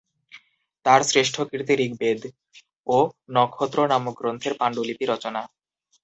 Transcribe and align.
তার 0.85 1.01
শ্রেষ্ঠ 1.03 1.35
কীর্তি 1.49 1.73
ঋগ্বেদ 1.85 2.21
ও 2.87 2.97
নক্ষত্র 3.35 3.79
নামক 3.91 4.15
গ্রন্থের 4.19 4.53
পান্ডুলিপি 4.59 5.05
রচনা। 5.07 5.41